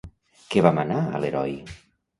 Què 0.53 0.63
va 0.69 0.73
manar 0.79 0.99
a 1.05 1.23
l'heroi? 1.23 1.57